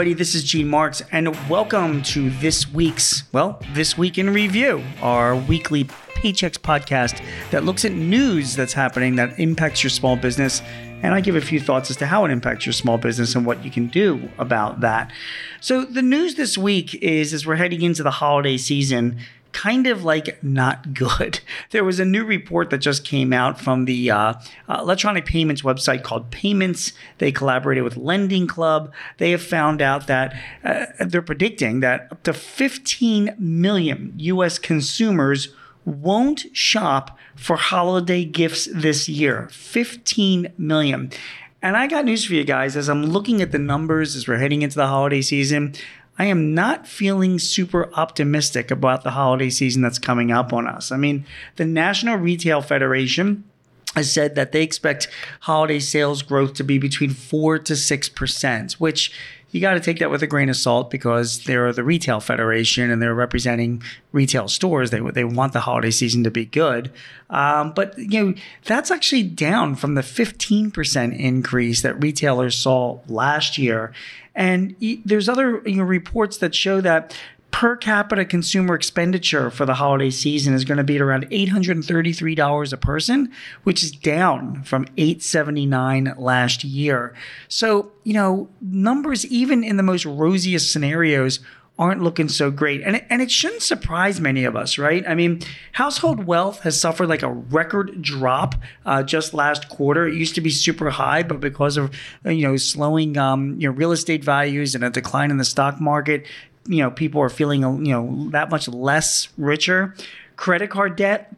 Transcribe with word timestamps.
everybody. 0.00 0.18
This 0.18 0.34
is 0.34 0.44
Gene 0.44 0.66
Marks, 0.66 1.02
and 1.12 1.28
welcome 1.50 2.00
to 2.04 2.30
this 2.40 2.66
week's, 2.72 3.24
well, 3.32 3.62
This 3.74 3.98
Week 3.98 4.16
in 4.16 4.30
Review, 4.30 4.82
our 5.02 5.36
weekly 5.36 5.84
Paychex 5.84 6.52
podcast 6.52 7.22
that 7.50 7.64
looks 7.64 7.84
at 7.84 7.92
news 7.92 8.56
that's 8.56 8.72
happening 8.72 9.16
that 9.16 9.38
impacts 9.38 9.82
your 9.82 9.90
small 9.90 10.16
business. 10.16 10.62
And 11.02 11.12
I 11.12 11.20
give 11.20 11.36
a 11.36 11.40
few 11.42 11.60
thoughts 11.60 11.90
as 11.90 11.98
to 11.98 12.06
how 12.06 12.24
it 12.24 12.30
impacts 12.30 12.64
your 12.64 12.72
small 12.72 12.96
business 12.96 13.34
and 13.34 13.44
what 13.44 13.62
you 13.62 13.70
can 13.70 13.88
do 13.88 14.30
about 14.38 14.80
that. 14.80 15.12
So, 15.60 15.84
the 15.84 16.00
news 16.00 16.34
this 16.34 16.56
week 16.56 16.94
is 16.94 17.34
as 17.34 17.46
we're 17.46 17.56
heading 17.56 17.82
into 17.82 18.02
the 18.02 18.10
holiday 18.10 18.56
season, 18.56 19.18
kind 19.52 19.86
of 19.86 20.04
like 20.04 20.42
not 20.42 20.94
good. 20.94 21.40
There 21.70 21.84
was 21.84 22.00
a 22.00 22.04
new 22.04 22.24
report 22.24 22.70
that 22.70 22.78
just 22.78 23.04
came 23.04 23.32
out 23.32 23.60
from 23.60 23.84
the 23.84 24.10
uh, 24.10 24.34
uh, 24.68 24.78
electronic 24.80 25.24
payments 25.24 25.62
website 25.62 26.02
called 26.02 26.30
PYMNTS. 26.30 26.92
They 27.18 27.30
collaborated 27.30 27.84
with 27.84 27.96
Lending 27.96 28.46
Club. 28.46 28.92
They 29.18 29.30
have 29.30 29.42
found 29.42 29.80
out 29.80 30.06
that 30.08 30.34
uh, 30.64 30.86
they're 30.98 31.22
predicting 31.22 31.80
that 31.80 32.08
up 32.10 32.22
to 32.24 32.32
15 32.32 33.36
million 33.38 34.14
US 34.16 34.58
consumers 34.58 35.54
won't 35.84 36.44
shop 36.52 37.18
for 37.36 37.56
holiday 37.56 38.24
gifts 38.24 38.68
this 38.72 39.08
year. 39.08 39.48
15 39.50 40.52
million. 40.58 41.10
And 41.62 41.76
I 41.76 41.86
got 41.86 42.06
news 42.06 42.24
for 42.24 42.34
you 42.34 42.44
guys 42.44 42.74
as 42.74 42.88
I'm 42.88 43.04
looking 43.04 43.42
at 43.42 43.52
the 43.52 43.58
numbers 43.58 44.16
as 44.16 44.26
we're 44.26 44.38
heading 44.38 44.62
into 44.62 44.76
the 44.76 44.86
holiday 44.86 45.20
season. 45.20 45.74
I 46.20 46.26
am 46.26 46.54
not 46.54 46.86
feeling 46.86 47.38
super 47.38 47.90
optimistic 47.94 48.70
about 48.70 49.04
the 49.04 49.12
holiday 49.12 49.48
season 49.48 49.80
that's 49.80 49.98
coming 49.98 50.30
up 50.30 50.52
on 50.52 50.66
us. 50.66 50.92
I 50.92 50.98
mean, 50.98 51.24
the 51.56 51.64
National 51.64 52.16
Retail 52.18 52.60
Federation 52.60 53.44
has 53.94 54.12
said 54.12 54.34
that 54.36 54.52
they 54.52 54.62
expect 54.62 55.08
holiday 55.40 55.80
sales 55.80 56.22
growth 56.22 56.54
to 56.54 56.64
be 56.64 56.78
between 56.78 57.10
4 57.10 57.58
to 57.60 57.72
6%, 57.72 58.72
which 58.74 59.12
you 59.50 59.60
got 59.60 59.74
to 59.74 59.80
take 59.80 59.98
that 59.98 60.10
with 60.10 60.22
a 60.22 60.26
grain 60.26 60.48
of 60.48 60.56
salt 60.56 60.90
because 60.90 61.44
they're 61.44 61.72
the 61.72 61.82
retail 61.82 62.20
federation 62.20 62.90
and 62.90 63.02
they're 63.02 63.14
representing 63.14 63.82
retail 64.12 64.46
stores. 64.48 64.90
They 64.90 65.00
they 65.00 65.24
want 65.24 65.52
the 65.52 65.60
holiday 65.60 65.90
season 65.90 66.22
to 66.24 66.30
be 66.30 66.44
good, 66.44 66.92
um, 67.30 67.72
but 67.72 67.98
you 67.98 68.24
know 68.24 68.34
that's 68.64 68.90
actually 68.90 69.24
down 69.24 69.74
from 69.74 69.94
the 69.94 70.02
15% 70.02 71.18
increase 71.18 71.82
that 71.82 72.00
retailers 72.00 72.56
saw 72.56 73.00
last 73.08 73.58
year. 73.58 73.92
And 74.36 74.76
there's 75.04 75.28
other 75.28 75.60
you 75.66 75.76
know, 75.76 75.82
reports 75.82 76.38
that 76.38 76.54
show 76.54 76.80
that 76.80 77.16
per 77.50 77.76
capita 77.76 78.24
consumer 78.24 78.74
expenditure 78.74 79.50
for 79.50 79.66
the 79.66 79.74
holiday 79.74 80.10
season 80.10 80.54
is 80.54 80.64
going 80.64 80.78
to 80.78 80.84
be 80.84 80.96
at 80.96 81.02
around 81.02 81.28
$833 81.30 82.72
a 82.72 82.76
person, 82.76 83.32
which 83.64 83.82
is 83.82 83.90
down 83.90 84.62
from 84.62 84.86
879 84.96 86.14
last 86.16 86.64
year. 86.64 87.14
So, 87.48 87.92
you 88.04 88.14
know, 88.14 88.48
numbers 88.60 89.26
even 89.26 89.64
in 89.64 89.76
the 89.76 89.82
most 89.82 90.04
rosiest 90.06 90.72
scenarios 90.72 91.40
aren't 91.80 92.02
looking 92.02 92.28
so 92.28 92.50
great. 92.50 92.82
And 92.82 92.96
it, 92.96 93.06
and 93.08 93.22
it 93.22 93.30
shouldn't 93.30 93.62
surprise 93.62 94.20
many 94.20 94.44
of 94.44 94.54
us, 94.54 94.76
right? 94.76 95.02
I 95.08 95.14
mean, 95.14 95.40
household 95.72 96.26
wealth 96.26 96.60
has 96.60 96.78
suffered 96.78 97.08
like 97.08 97.22
a 97.22 97.32
record 97.32 98.02
drop 98.02 98.54
uh, 98.84 99.02
just 99.02 99.32
last 99.32 99.70
quarter. 99.70 100.06
It 100.06 100.14
used 100.14 100.34
to 100.34 100.42
be 100.42 100.50
super 100.50 100.90
high, 100.90 101.22
but 101.22 101.40
because 101.40 101.78
of 101.78 101.90
you 102.26 102.46
know 102.46 102.58
slowing 102.58 103.16
um, 103.16 103.58
you 103.58 103.66
know 103.66 103.74
real 103.74 103.92
estate 103.92 104.22
values 104.22 104.74
and 104.74 104.84
a 104.84 104.90
decline 104.90 105.30
in 105.30 105.38
the 105.38 105.44
stock 105.44 105.80
market, 105.80 106.26
you 106.66 106.82
know 106.82 106.90
people 106.90 107.20
are 107.20 107.28
feeling 107.28 107.62
you 107.62 107.92
know 107.92 108.28
that 108.30 108.50
much 108.50 108.68
less 108.68 109.28
richer. 109.36 109.94
Credit 110.36 110.70
card 110.70 110.96
debt 110.96 111.34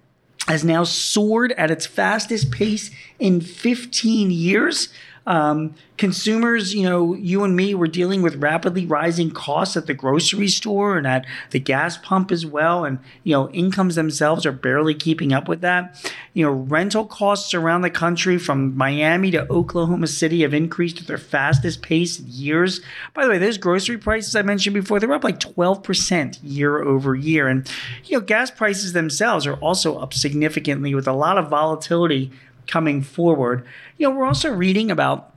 has 0.48 0.64
now 0.64 0.84
soared 0.84 1.52
at 1.52 1.70
its 1.70 1.86
fastest 1.86 2.50
pace 2.50 2.90
in 3.18 3.40
15 3.40 4.30
years. 4.30 4.88
Um, 5.26 5.74
consumers, 5.98 6.74
you 6.74 6.82
know, 6.82 7.14
you 7.14 7.44
and 7.44 7.54
me, 7.54 7.74
were 7.74 7.86
dealing 7.86 8.22
with 8.22 8.42
rapidly 8.42 8.86
rising 8.86 9.30
costs 9.30 9.76
at 9.76 9.86
the 9.86 9.94
grocery 9.94 10.48
store 10.48 10.96
and 10.98 11.06
at 11.06 11.24
the 11.50 11.60
gas 11.60 11.96
pump 11.96 12.32
as 12.32 12.44
well. 12.44 12.84
And, 12.84 12.98
you 13.22 13.32
know, 13.32 13.48
incomes 13.50 13.94
themselves 13.94 14.44
are 14.44 14.52
barely 14.52 14.94
keeping 14.94 15.32
up 15.32 15.48
with 15.48 15.60
that. 15.60 16.12
You 16.34 16.44
know, 16.44 16.50
rental 16.50 17.04
costs 17.04 17.54
around 17.54 17.82
the 17.82 17.90
country 17.90 18.36
from 18.36 18.76
Miami 18.76 19.30
to 19.30 19.48
Oklahoma 19.48 20.08
City 20.08 20.42
have 20.42 20.54
increased 20.54 21.00
at 21.00 21.06
their 21.06 21.18
fastest 21.18 21.82
pace 21.82 22.18
in 22.18 22.26
years. 22.26 22.80
By 23.14 23.24
the 23.24 23.30
way, 23.30 23.38
those 23.38 23.58
grocery 23.58 23.98
prices 23.98 24.34
I 24.34 24.42
mentioned 24.42 24.74
before, 24.74 24.98
they're 24.98 25.12
up 25.12 25.24
like 25.24 25.38
12% 25.38 26.38
year 26.42 26.82
over 26.82 27.14
year. 27.14 27.46
And, 27.46 27.70
you 28.04 28.18
know, 28.18 28.24
gas 28.24 28.50
prices 28.50 28.92
themselves 28.92 29.46
are 29.46 29.54
also 29.56 29.98
up 29.98 30.14
significantly 30.14 30.94
with 30.94 31.06
a 31.06 31.12
lot 31.12 31.38
of 31.38 31.48
volatility 31.48 32.32
coming 32.66 33.02
forward. 33.02 33.64
You 33.98 34.08
know, 34.08 34.16
we're 34.16 34.26
also 34.26 34.50
reading 34.50 34.90
about 34.90 35.32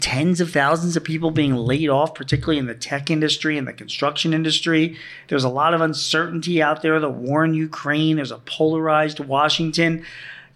tens 0.00 0.40
of 0.40 0.50
thousands 0.50 0.96
of 0.96 1.04
people 1.04 1.30
being 1.30 1.54
laid 1.54 1.88
off, 1.88 2.14
particularly 2.14 2.58
in 2.58 2.66
the 2.66 2.74
tech 2.74 3.10
industry 3.10 3.56
and 3.56 3.68
the 3.68 3.72
construction 3.72 4.34
industry. 4.34 4.96
There's 5.28 5.44
a 5.44 5.48
lot 5.48 5.74
of 5.74 5.80
uncertainty 5.80 6.62
out 6.62 6.82
there. 6.82 6.98
The 6.98 7.08
war 7.08 7.44
in 7.44 7.54
Ukraine, 7.54 8.16
there's 8.16 8.32
a 8.32 8.38
polarized 8.38 9.20
Washington. 9.20 10.04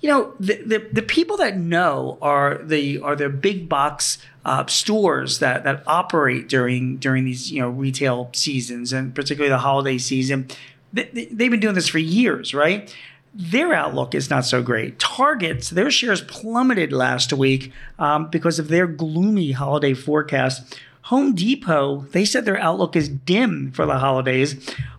You 0.00 0.08
know, 0.08 0.34
the, 0.41 0.62
the, 0.64 0.78
the 0.92 1.03
people 1.03 1.36
that 1.36 1.58
know 1.58 2.19
are 2.20 2.58
the 2.62 2.98
are 3.00 3.14
the 3.14 3.28
big 3.28 3.69
box 3.69 4.19
uh, 4.44 4.66
stores 4.66 5.38
that 5.38 5.64
that 5.64 5.82
operate 5.87 6.48
during 6.48 6.97
during 6.97 7.25
these 7.25 7.52
you 7.52 7.60
know 7.60 7.69
retail 7.69 8.31
seasons 8.32 8.92
and 8.92 9.14
particularly 9.14 9.50
the 9.50 9.58
holiday 9.58 9.98
season. 9.98 10.48
They, 10.92 11.28
they've 11.31 11.50
been 11.50 11.60
doing 11.60 11.76
this 11.76 11.87
for 11.87 11.98
years, 11.98 12.52
right? 12.52 12.92
Their 13.33 13.73
outlook 13.73 14.15
is 14.15 14.31
not 14.31 14.45
so 14.45 14.63
great. 14.63 14.99
Targets, 14.99 15.71
their 15.71 15.91
shares 15.91 16.23
plummeted 16.23 16.93
last 16.93 17.33
week 17.33 17.73
um, 17.99 18.29
because 18.29 18.59
of 18.59 18.69
their 18.69 18.87
gloomy 18.87 19.53
holiday 19.53 19.95
forecast. 19.95 20.79
Home 21.05 21.35
Depot, 21.35 22.07
they 22.13 22.25
said 22.25 22.45
their 22.45 22.59
outlook 22.59 22.95
is 22.97 23.09
dim 23.09 23.73
for 23.73 23.87
the 23.87 23.99
holidays. 23.99 24.55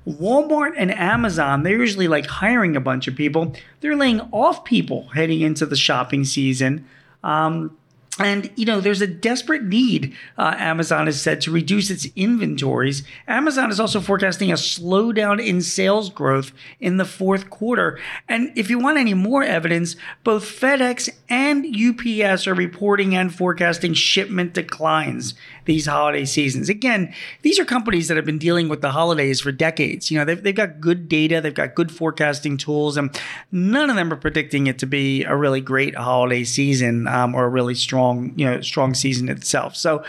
Walmart 0.08 0.74
and 0.78 0.92
Amazon, 0.92 1.64
they're 1.64 1.78
usually 1.78 2.08
like 2.08 2.25
hiring 2.25 2.75
a 2.75 2.81
bunch 2.81 3.08
of 3.08 3.16
people. 3.16 3.53
They're 3.81 3.96
laying 3.96 4.22
off 4.31 4.66
people 4.66 5.09
heading 5.09 5.42
into 5.42 5.66
the 5.66 5.75
shopping 5.75 6.25
season. 6.25 6.86
Um, 7.24 7.78
and, 8.19 8.51
you 8.55 8.66
know, 8.66 8.81
there's 8.81 9.01
a 9.01 9.07
desperate 9.07 9.63
need, 9.63 10.13
uh, 10.38 10.53
Amazon 10.57 11.05
has 11.05 11.22
said, 11.22 11.39
to 11.41 11.51
reduce 11.51 11.89
its 11.89 12.07
inventories. 12.16 13.03
Amazon 13.25 13.72
is 13.72 13.79
also 13.79 14.01
forecasting 14.01 14.51
a 14.51 14.55
slowdown 14.55 15.44
in 15.44 15.61
sales 15.61 16.09
growth 16.09 16.51
in 16.79 16.97
the 16.97 17.05
fourth 17.05 17.50
quarter. 17.50 17.97
And 18.27 18.51
if 18.57 18.69
you 18.69 18.79
want 18.79 18.97
any 18.97 19.13
more 19.13 19.44
evidence, 19.44 19.95
both 20.25 20.44
FedEx 20.44 21.09
and 21.29 21.66
UPS 21.66 22.47
are 22.47 22.53
reporting 22.53 23.16
and 23.16 23.33
forecasting 23.33 23.94
shipment 23.94 24.53
declines 24.53 25.33
these 25.66 25.85
holiday 25.85 26.25
seasons. 26.25 26.69
Again, 26.69 27.13
these 27.41 27.59
are 27.59 27.66
companies 27.66 28.07
that 28.07 28.17
have 28.17 28.25
been 28.25 28.38
dealing 28.38 28.69
with 28.69 28.81
the 28.81 28.91
holidays 28.91 29.41
for 29.41 29.51
decades. 29.51 30.09
You 30.09 30.19
know, 30.19 30.25
they've, 30.25 30.41
they've 30.41 30.55
got 30.55 30.81
good 30.81 31.07
data, 31.07 31.41
they've 31.41 31.53
got 31.53 31.75
good 31.75 31.91
forecasting 31.91 32.57
tools, 32.57 32.97
and 32.97 33.17
none 33.51 33.89
of 33.89 33.95
them 33.95 34.11
are 34.11 34.17
predicting 34.17 34.67
it 34.67 34.79
to 34.79 34.85
be 34.85 35.23
a 35.23 35.35
really 35.35 35.61
great 35.61 35.95
holiday 35.95 36.44
season 36.44 37.07
um, 37.07 37.35
or 37.35 37.45
a 37.45 37.50
really 37.50 37.75
strong, 37.75 38.33
you 38.35 38.45
know, 38.45 38.61
strong 38.61 38.94
season 38.94 39.29
itself. 39.29 39.75
So, 39.75 40.03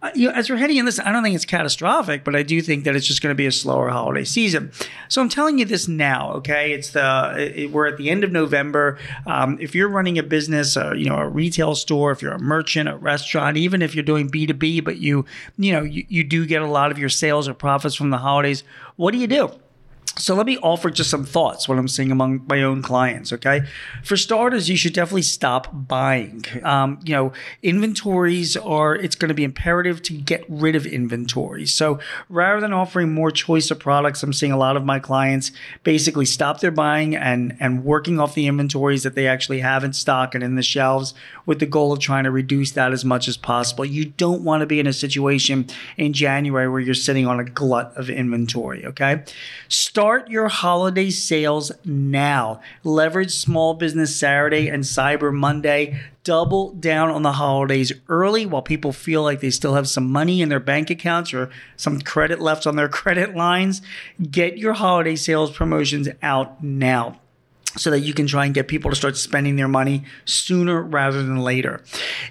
uh, 0.00 0.10
you 0.14 0.28
know, 0.28 0.34
as 0.34 0.48
we're 0.48 0.56
heading 0.56 0.76
in 0.76 0.84
this, 0.84 1.00
I 1.00 1.10
don't 1.10 1.24
think 1.24 1.34
it's 1.34 1.44
catastrophic, 1.44 2.22
but 2.22 2.36
I 2.36 2.44
do 2.44 2.62
think 2.62 2.84
that 2.84 2.94
it's 2.94 3.06
just 3.06 3.20
going 3.20 3.32
to 3.32 3.36
be 3.36 3.46
a 3.46 3.52
slower 3.52 3.88
holiday 3.88 4.24
season. 4.24 4.70
So 5.08 5.20
I'm 5.20 5.28
telling 5.28 5.58
you 5.58 5.64
this 5.64 5.88
now, 5.88 6.32
okay? 6.34 6.72
It's 6.72 6.90
the 6.90 7.34
it, 7.36 7.72
we're 7.72 7.88
at 7.88 7.96
the 7.96 8.08
end 8.08 8.22
of 8.22 8.30
November. 8.30 8.98
Um, 9.26 9.58
if 9.60 9.74
you're 9.74 9.88
running 9.88 10.16
a 10.16 10.22
business, 10.22 10.76
uh, 10.76 10.92
you 10.92 11.08
know, 11.08 11.16
a 11.16 11.28
retail 11.28 11.74
store, 11.74 12.12
if 12.12 12.22
you're 12.22 12.32
a 12.32 12.38
merchant, 12.38 12.88
a 12.88 12.96
restaurant, 12.96 13.56
even 13.56 13.82
if 13.82 13.94
you're 13.94 14.04
doing 14.04 14.30
B2B, 14.30 14.84
but 14.84 14.98
you 14.98 15.24
you 15.56 15.72
know 15.72 15.82
you, 15.82 16.04
you 16.08 16.22
do 16.22 16.46
get 16.46 16.62
a 16.62 16.66
lot 16.66 16.92
of 16.92 16.98
your 16.98 17.08
sales 17.08 17.48
or 17.48 17.54
profits 17.54 17.96
from 17.96 18.10
the 18.10 18.18
holidays, 18.18 18.62
what 18.96 19.10
do 19.10 19.18
you 19.18 19.26
do? 19.26 19.50
So 20.18 20.34
let 20.34 20.46
me 20.46 20.58
offer 20.58 20.90
just 20.90 21.10
some 21.10 21.24
thoughts 21.24 21.68
what 21.68 21.78
I'm 21.78 21.88
seeing 21.88 22.10
among 22.10 22.44
my 22.48 22.62
own 22.62 22.82
clients. 22.82 23.32
Okay, 23.32 23.62
for 24.02 24.16
starters, 24.16 24.68
you 24.68 24.76
should 24.76 24.92
definitely 24.92 25.22
stop 25.22 25.68
buying. 25.72 26.44
Um, 26.62 26.98
you 27.04 27.14
know, 27.14 27.32
inventories 27.62 28.56
are. 28.56 28.96
It's 28.96 29.14
going 29.14 29.28
to 29.28 29.34
be 29.34 29.44
imperative 29.44 30.02
to 30.02 30.12
get 30.12 30.44
rid 30.48 30.74
of 30.74 30.86
inventory. 30.86 31.66
So 31.66 32.00
rather 32.28 32.60
than 32.60 32.72
offering 32.72 33.12
more 33.12 33.30
choice 33.30 33.70
of 33.70 33.78
products, 33.78 34.22
I'm 34.22 34.32
seeing 34.32 34.52
a 34.52 34.56
lot 34.56 34.76
of 34.76 34.84
my 34.84 34.98
clients 34.98 35.52
basically 35.84 36.24
stop 36.24 36.60
their 36.60 36.70
buying 36.70 37.14
and 37.14 37.56
and 37.60 37.84
working 37.84 38.18
off 38.18 38.34
the 38.34 38.46
inventories 38.46 39.04
that 39.04 39.14
they 39.14 39.26
actually 39.26 39.60
have 39.60 39.84
in 39.84 39.92
stock 39.92 40.34
and 40.34 40.42
in 40.42 40.56
the 40.56 40.62
shelves 40.62 41.14
with 41.46 41.60
the 41.60 41.66
goal 41.66 41.92
of 41.92 42.00
trying 42.00 42.24
to 42.24 42.30
reduce 42.30 42.72
that 42.72 42.92
as 42.92 43.04
much 43.04 43.28
as 43.28 43.36
possible. 43.36 43.84
You 43.84 44.06
don't 44.06 44.42
want 44.42 44.62
to 44.62 44.66
be 44.66 44.80
in 44.80 44.86
a 44.86 44.92
situation 44.92 45.66
in 45.96 46.12
January 46.12 46.68
where 46.68 46.80
you're 46.80 46.94
sitting 46.94 47.26
on 47.26 47.38
a 47.40 47.44
glut 47.44 47.96
of 47.96 48.10
inventory. 48.10 48.84
Okay, 48.84 49.22
start 49.68 50.07
Start 50.08 50.30
your 50.30 50.48
holiday 50.48 51.10
sales 51.10 51.70
now. 51.84 52.62
Leverage 52.82 53.30
Small 53.30 53.74
Business 53.74 54.16
Saturday 54.16 54.66
and 54.68 54.82
Cyber 54.82 55.34
Monday. 55.34 56.00
Double 56.24 56.72
down 56.72 57.10
on 57.10 57.20
the 57.20 57.32
holidays 57.32 57.92
early 58.08 58.46
while 58.46 58.62
people 58.62 58.94
feel 58.94 59.22
like 59.22 59.40
they 59.40 59.50
still 59.50 59.74
have 59.74 59.86
some 59.86 60.10
money 60.10 60.40
in 60.40 60.48
their 60.48 60.60
bank 60.60 60.88
accounts 60.88 61.34
or 61.34 61.50
some 61.76 62.00
credit 62.00 62.40
left 62.40 62.66
on 62.66 62.74
their 62.74 62.88
credit 63.00 63.36
lines. 63.36 63.82
Get 64.30 64.56
your 64.56 64.72
holiday 64.72 65.14
sales 65.14 65.50
promotions 65.50 66.08
out 66.22 66.64
now. 66.64 67.20
so 67.76 67.90
that 67.90 68.00
you 68.00 68.14
can 68.14 68.26
try 68.26 68.46
and 68.46 68.54
get 68.54 68.66
people 68.66 68.90
to 68.90 68.96
start 68.96 69.14
spending 69.14 69.56
their 69.56 69.68
money 69.68 70.04
sooner 70.24 70.82
rather 70.82 71.22
than 71.22 71.36
later. 71.40 71.82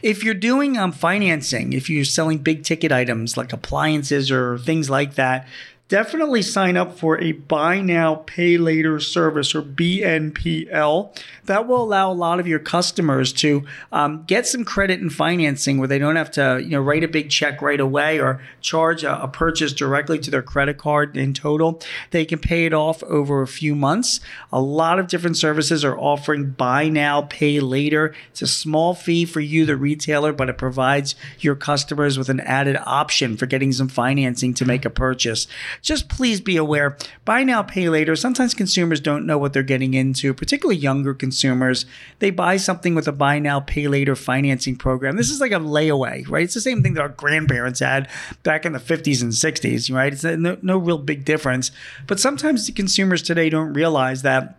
If 0.02 0.24
you're 0.24 0.34
doing 0.34 0.80
um, 0.80 0.92
financing, 0.92 1.74
if 1.74 1.92
you're 1.92 2.06
selling 2.06 2.40
big 2.40 2.64
ticket 2.64 2.92
items 2.92 3.38
like 3.38 3.54
appliances 3.54 4.32
or 4.32 4.58
things 4.58 4.90
like 4.90 5.14
that, 5.14 5.48
definitely 5.88 6.42
sign 6.42 6.76
up 6.76 6.98
for 6.98 7.20
a 7.22 7.32
buy 7.32 7.80
now, 7.80 8.16
pay 8.16 8.58
later 8.58 9.00
service 9.00 9.56
or 9.56 9.62
BNPL. 9.62 11.18
That 11.46 11.68
will 11.68 11.82
allow 11.82 12.12
a 12.12 12.14
lot 12.14 12.40
of 12.40 12.48
your 12.48 12.60
customers 12.60 13.32
to 13.34 13.64
um, 13.92 14.24
get 14.28 14.46
some 14.46 14.66
credit 14.66 15.00
and 15.00 15.14
financing 15.14 15.78
where 15.78 15.88
they 15.88 16.00
don't 16.00 16.18
have 16.18 16.32
to, 16.32 16.60
you 16.62 16.72
know, 16.72 16.82
write 16.82 17.04
a 17.04 17.08
big 17.08 17.30
check 17.30 17.62
right 17.62 17.80
away 17.80 18.20
or 18.20 18.42
charge 18.60 19.04
a, 19.04 19.24
a 19.24 19.28
purchase 19.28 19.72
directly 19.72 20.20
to 20.20 20.30
their 20.30 20.42
credit 20.42 20.78
card 20.78 21.16
in 21.16 21.34
total. 21.34 21.82
They 22.12 22.26
can 22.26 22.40
pay 22.40 22.66
it 22.66 22.74
off 22.74 23.02
over 23.04 23.42
a 23.42 23.48
few 23.48 23.76
months. 23.76 24.20
A 24.52 24.62
lot 24.62 25.00
of 25.00 25.08
different 25.08 25.38
services 25.38 25.86
are 25.86 25.98
offering 25.98 26.52
buy 26.52 26.90
now, 26.90 27.22
pay 27.24 27.60
later. 27.62 28.14
It's 28.32 28.42
a 28.42 28.48
small 28.48 28.94
fee 28.94 29.26
for 29.26 29.40
you, 29.40 29.66
the 29.66 29.78
retailer, 29.78 30.34
but 30.34 30.50
it 30.50 30.58
provides 30.58 31.16
your 31.40 31.56
customers 31.56 32.18
with 32.18 32.30
an 32.30 32.42
added 32.42 32.78
option 32.86 33.38
for 33.38 33.46
getting 33.46 33.72
some 33.72 33.88
financing 33.88 34.54
to 34.56 34.66
make 34.66 34.84
a 34.84 34.90
purchase 34.90 35.48
just 35.82 36.10
please 36.10 36.42
be 36.42 36.58
aware 36.58 36.98
buy 37.26 37.44
now, 37.44 37.62
pay 37.62 37.90
later. 37.90 38.16
Sometimes 38.16 38.54
consumers 38.54 39.00
don't 39.00 39.26
know 39.26 39.38
what 39.38 39.54
they're 39.54 39.64
getting 39.64 39.94
into, 39.94 40.34
particularly 40.34 40.80
younger 40.80 41.14
consumers. 41.14 41.86
They 42.20 42.32
buy 42.32 42.58
something 42.58 42.96
with 42.96 43.08
a 43.08 43.12
buy 43.12 43.40
now, 43.40 43.60
pay 43.60 43.88
later 43.88 44.16
financing 44.16 44.76
program. 44.76 45.18
This 45.18 45.30
is 45.30 45.42
like 45.42 45.52
a 45.52 45.56
layaway, 45.56 46.28
right? 46.30 46.44
It's 46.44 46.54
the 46.54 46.62
same 46.62 46.84
thing 46.84 46.94
that 46.94 47.02
our 47.02 47.10
grandparents 47.10 47.80
had 47.80 48.10
back 48.44 48.66
in 48.66 48.74
the 48.74 48.80
50s 48.80 49.22
and 49.22 49.32
60s, 49.32 49.94
right? 49.94 50.14
It's 50.14 50.24
no, 50.24 50.58
no 50.62 50.78
real 50.78 50.98
big 50.98 51.26
difference. 51.26 51.72
But 52.06 52.20
sometimes 52.20 52.66
the 52.66 52.74
consumers 52.74 53.22
today 53.22 53.50
don't 53.50 53.74
realize 53.74 54.22
that 54.22 54.58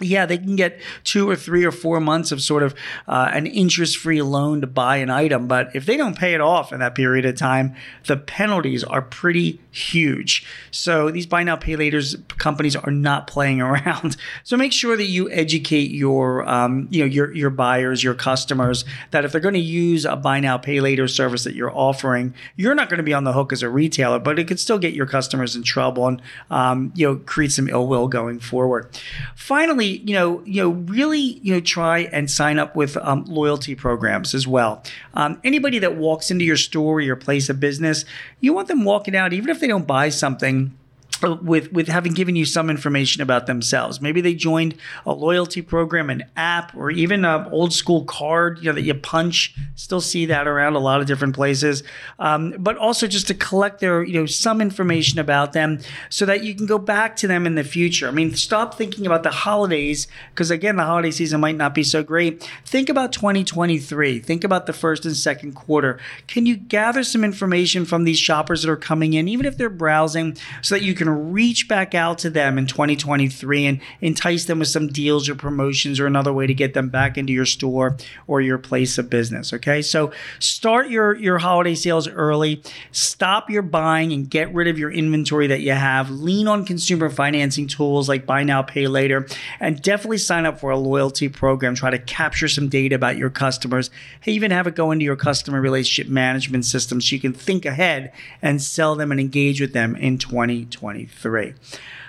yeah, 0.00 0.26
they 0.26 0.38
can 0.38 0.56
get 0.56 0.80
two 1.04 1.28
or 1.28 1.36
three 1.36 1.64
or 1.64 1.72
four 1.72 2.00
months 2.00 2.32
of 2.32 2.40
sort 2.40 2.62
of 2.62 2.74
uh, 3.06 3.30
an 3.32 3.46
interest 3.46 3.98
free 3.98 4.22
loan 4.22 4.60
to 4.60 4.66
buy 4.66 4.96
an 4.96 5.10
item. 5.10 5.46
But 5.46 5.74
if 5.74 5.86
they 5.86 5.96
don't 5.96 6.16
pay 6.16 6.34
it 6.34 6.40
off 6.40 6.72
in 6.72 6.80
that 6.80 6.94
period 6.94 7.24
of 7.24 7.36
time, 7.36 7.74
the 8.06 8.16
penalties 8.16 8.84
are 8.84 9.02
pretty 9.02 9.60
huge. 9.70 10.46
So 10.70 11.10
these 11.10 11.26
buy 11.26 11.42
now, 11.42 11.56
pay 11.56 11.76
later 11.76 12.00
companies 12.38 12.76
are 12.76 12.90
not 12.90 13.26
playing 13.26 13.60
around. 13.60 14.16
So 14.44 14.56
make 14.56 14.72
sure 14.72 14.96
that 14.96 15.04
you 15.04 15.30
educate 15.30 15.90
your, 15.90 16.48
um, 16.48 16.88
you 16.90 17.00
know, 17.00 17.06
your, 17.06 17.32
your 17.34 17.50
buyers, 17.50 18.02
your 18.02 18.14
customers 18.14 18.84
that 19.10 19.24
if 19.24 19.32
they're 19.32 19.40
going 19.40 19.54
to 19.54 19.60
use 19.60 20.04
a 20.04 20.16
buy 20.16 20.40
now, 20.40 20.58
pay 20.58 20.80
later 20.80 21.08
service 21.08 21.44
that 21.44 21.54
you're 21.54 21.74
offering, 21.74 22.34
you're 22.56 22.74
not 22.74 22.88
going 22.88 22.98
to 22.98 23.04
be 23.04 23.14
on 23.14 23.24
the 23.24 23.32
hook 23.32 23.52
as 23.52 23.62
a 23.62 23.68
retailer, 23.68 24.18
but 24.18 24.38
it 24.38 24.48
could 24.48 24.60
still 24.60 24.78
get 24.78 24.94
your 24.94 25.06
customers 25.06 25.54
in 25.54 25.62
trouble 25.62 26.06
and, 26.06 26.22
um, 26.50 26.92
you 26.94 27.06
know, 27.06 27.16
create 27.16 27.52
some 27.52 27.68
ill 27.68 27.86
will 27.86 28.08
going 28.08 28.40
forward. 28.40 28.88
Finally, 29.34 29.89
you 29.98 30.14
know, 30.14 30.42
you 30.44 30.62
know, 30.62 30.70
really, 30.70 31.20
you 31.20 31.54
know, 31.54 31.60
try 31.60 32.00
and 32.00 32.30
sign 32.30 32.58
up 32.58 32.76
with 32.76 32.96
um, 32.98 33.24
loyalty 33.24 33.74
programs 33.74 34.34
as 34.34 34.46
well. 34.46 34.82
Um, 35.14 35.40
anybody 35.44 35.78
that 35.80 35.96
walks 35.96 36.30
into 36.30 36.44
your 36.44 36.56
store 36.56 36.94
or 36.94 37.00
your 37.00 37.16
place 37.16 37.48
of 37.48 37.60
business, 37.60 38.04
you 38.40 38.52
want 38.52 38.68
them 38.68 38.84
walking 38.84 39.16
out, 39.16 39.32
even 39.32 39.50
if 39.50 39.60
they 39.60 39.66
don't 39.66 39.86
buy 39.86 40.08
something 40.08 40.76
with 41.22 41.72
with 41.72 41.88
having 41.88 42.12
given 42.12 42.36
you 42.36 42.44
some 42.44 42.70
information 42.70 43.22
about 43.22 43.46
themselves. 43.46 44.00
Maybe 44.00 44.20
they 44.20 44.34
joined 44.34 44.74
a 45.06 45.12
loyalty 45.12 45.62
program, 45.62 46.10
an 46.10 46.24
app, 46.36 46.74
or 46.74 46.90
even 46.90 47.24
an 47.24 47.46
old 47.50 47.72
school 47.72 48.04
card, 48.04 48.58
you 48.58 48.66
know, 48.66 48.72
that 48.72 48.82
you 48.82 48.94
punch. 48.94 49.54
Still 49.74 50.00
see 50.00 50.26
that 50.26 50.46
around 50.46 50.74
a 50.74 50.78
lot 50.78 51.00
of 51.00 51.06
different 51.06 51.34
places. 51.34 51.82
Um, 52.18 52.54
but 52.58 52.76
also 52.76 53.06
just 53.06 53.26
to 53.28 53.34
collect 53.34 53.80
their, 53.80 54.02
you 54.02 54.14
know, 54.14 54.26
some 54.26 54.60
information 54.60 55.18
about 55.18 55.52
them 55.52 55.80
so 56.08 56.26
that 56.26 56.44
you 56.44 56.54
can 56.54 56.66
go 56.66 56.78
back 56.78 57.16
to 57.16 57.26
them 57.26 57.46
in 57.46 57.54
the 57.54 57.64
future. 57.64 58.08
I 58.08 58.10
mean, 58.10 58.34
stop 58.34 58.74
thinking 58.74 59.06
about 59.06 59.22
the 59.22 59.30
holidays 59.30 60.06
because 60.30 60.50
again, 60.50 60.76
the 60.76 60.84
holiday 60.84 61.10
season 61.10 61.40
might 61.40 61.56
not 61.56 61.74
be 61.74 61.82
so 61.82 62.02
great. 62.02 62.48
Think 62.64 62.88
about 62.88 63.12
2023. 63.12 64.20
Think 64.20 64.44
about 64.44 64.66
the 64.66 64.72
first 64.72 65.04
and 65.04 65.16
second 65.16 65.54
quarter. 65.54 65.98
Can 66.26 66.46
you 66.46 66.56
gather 66.56 67.04
some 67.04 67.24
information 67.24 67.84
from 67.84 68.04
these 68.04 68.18
shoppers 68.18 68.62
that 68.62 68.70
are 68.70 68.76
coming 68.76 69.14
in, 69.14 69.28
even 69.28 69.46
if 69.46 69.56
they're 69.56 69.68
browsing, 69.68 70.36
so 70.62 70.74
that 70.74 70.82
you 70.82 70.94
can 70.94 71.09
reach 71.10 71.68
back 71.68 71.94
out 71.94 72.18
to 72.18 72.30
them 72.30 72.58
in 72.58 72.66
2023 72.66 73.66
and 73.66 73.80
entice 74.00 74.44
them 74.44 74.58
with 74.58 74.68
some 74.68 74.88
deals 74.88 75.28
or 75.28 75.34
promotions 75.34 76.00
or 76.00 76.06
another 76.06 76.32
way 76.32 76.46
to 76.46 76.54
get 76.54 76.74
them 76.74 76.88
back 76.88 77.16
into 77.16 77.32
your 77.32 77.46
store 77.46 77.96
or 78.26 78.40
your 78.40 78.58
place 78.58 78.98
of 78.98 79.10
business. 79.10 79.52
Okay. 79.52 79.82
So 79.82 80.12
start 80.38 80.88
your, 80.88 81.14
your 81.16 81.38
holiday 81.38 81.74
sales 81.74 82.08
early, 82.08 82.62
stop 82.92 83.50
your 83.50 83.62
buying 83.62 84.12
and 84.12 84.28
get 84.28 84.52
rid 84.54 84.68
of 84.68 84.78
your 84.78 84.90
inventory 84.90 85.46
that 85.48 85.60
you 85.60 85.72
have. 85.72 86.10
Lean 86.10 86.48
on 86.48 86.64
consumer 86.64 87.10
financing 87.10 87.66
tools 87.66 88.08
like 88.08 88.26
buy 88.26 88.42
now, 88.42 88.62
pay 88.62 88.86
later, 88.86 89.26
and 89.58 89.80
definitely 89.82 90.18
sign 90.18 90.46
up 90.46 90.60
for 90.60 90.70
a 90.70 90.78
loyalty 90.78 91.28
program. 91.28 91.74
Try 91.74 91.90
to 91.90 91.98
capture 91.98 92.48
some 92.48 92.68
data 92.68 92.94
about 92.94 93.16
your 93.16 93.30
customers. 93.30 93.90
Even 94.26 94.50
have 94.50 94.66
it 94.66 94.74
go 94.74 94.90
into 94.90 95.04
your 95.04 95.16
customer 95.16 95.60
relationship 95.60 96.10
management 96.10 96.64
system 96.64 97.00
so 97.00 97.14
you 97.14 97.20
can 97.20 97.32
think 97.32 97.64
ahead 97.64 98.12
and 98.42 98.62
sell 98.62 98.94
them 98.94 99.10
and 99.10 99.20
engage 99.20 99.60
with 99.60 99.72
them 99.72 99.96
in 99.96 100.18
2020. 100.18 100.99
2023. 101.06 101.54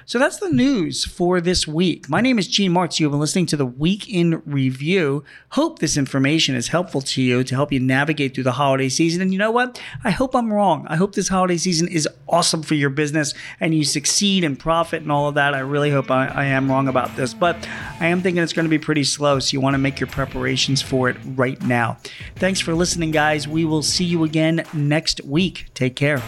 So 0.05 0.19
that's 0.19 0.39
the 0.39 0.49
news 0.49 1.05
for 1.05 1.39
this 1.39 1.65
week. 1.65 2.09
My 2.09 2.19
name 2.19 2.37
is 2.37 2.47
Gene 2.47 2.73
Marks. 2.73 2.99
You've 2.99 3.11
been 3.11 3.19
listening 3.19 3.45
to 3.45 3.55
the 3.55 3.65
Week 3.65 4.09
in 4.09 4.41
Review. 4.45 5.23
Hope 5.51 5.79
this 5.79 5.95
information 5.95 6.53
is 6.53 6.67
helpful 6.67 7.01
to 7.01 7.21
you 7.21 7.45
to 7.45 7.55
help 7.55 7.71
you 7.71 7.79
navigate 7.79 8.35
through 8.35 8.43
the 8.43 8.53
holiday 8.53 8.89
season. 8.89 9.21
And 9.21 9.31
you 9.31 9.39
know 9.39 9.51
what? 9.51 9.81
I 10.03 10.09
hope 10.09 10.35
I'm 10.35 10.51
wrong. 10.51 10.85
I 10.89 10.97
hope 10.97 11.15
this 11.15 11.29
holiday 11.29 11.55
season 11.55 11.87
is 11.87 12.09
awesome 12.27 12.61
for 12.61 12.73
your 12.73 12.89
business 12.89 13.33
and 13.61 13.73
you 13.73 13.85
succeed 13.85 14.43
and 14.43 14.59
profit 14.59 15.01
and 15.01 15.11
all 15.13 15.29
of 15.29 15.35
that. 15.35 15.53
I 15.53 15.59
really 15.59 15.91
hope 15.91 16.11
I, 16.11 16.27
I 16.27 16.45
am 16.45 16.69
wrong 16.69 16.89
about 16.89 17.15
this, 17.15 17.33
but 17.33 17.55
I 18.01 18.07
am 18.07 18.21
thinking 18.21 18.43
it's 18.43 18.53
going 18.53 18.65
to 18.65 18.69
be 18.69 18.79
pretty 18.79 19.05
slow. 19.05 19.39
So 19.39 19.53
you 19.53 19.61
want 19.61 19.75
to 19.75 19.79
make 19.79 19.99
your 19.99 20.07
preparations 20.07 20.81
for 20.81 21.09
it 21.09 21.15
right 21.35 21.61
now. 21.61 21.99
Thanks 22.35 22.59
for 22.59 22.73
listening, 22.73 23.11
guys. 23.11 23.47
We 23.47 23.63
will 23.63 23.83
see 23.83 24.05
you 24.05 24.25
again 24.25 24.65
next 24.73 25.23
week. 25.23 25.67
Take 25.73 25.95
care. 25.95 26.21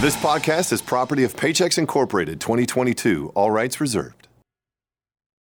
This 0.00 0.16
podcast 0.16 0.72
is 0.72 0.80
property 0.80 1.24
of 1.24 1.36
Paychex 1.36 1.76
Incorporated 1.76 2.40
2022, 2.40 3.32
all 3.34 3.50
rights 3.50 3.82
reserved. 3.82 4.19